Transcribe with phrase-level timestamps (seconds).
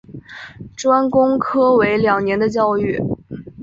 [0.75, 2.99] 专攻科为两年的教育。